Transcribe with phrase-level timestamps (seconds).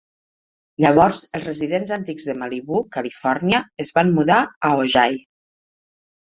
[0.85, 5.21] Llavors els residents antics de Malibú, Califòrnia, es van mudar a Ojai.